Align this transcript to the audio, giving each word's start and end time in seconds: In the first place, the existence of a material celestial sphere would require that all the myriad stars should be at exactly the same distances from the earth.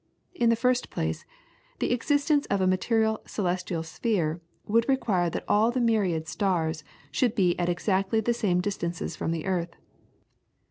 In 0.33 0.49
the 0.49 0.55
first 0.55 0.89
place, 0.89 1.25
the 1.77 1.91
existence 1.93 2.47
of 2.47 2.59
a 2.59 2.65
material 2.65 3.21
celestial 3.27 3.83
sphere 3.83 4.41
would 4.65 4.89
require 4.89 5.29
that 5.29 5.45
all 5.47 5.69
the 5.69 5.79
myriad 5.79 6.27
stars 6.27 6.83
should 7.11 7.35
be 7.35 7.55
at 7.59 7.69
exactly 7.69 8.19
the 8.19 8.33
same 8.33 8.61
distances 8.61 9.15
from 9.15 9.29
the 9.29 9.45
earth. 9.45 9.75